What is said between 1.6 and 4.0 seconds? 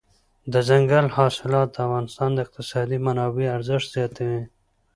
د افغانستان د اقتصادي منابعو ارزښت